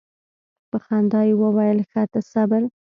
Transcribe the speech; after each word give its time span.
په 0.69 0.77
خندا 0.85 1.21
یې 1.27 1.33
وویل 1.41 1.79
ښه 1.89 2.03
ته 2.11 2.19
صبر. 2.31 2.61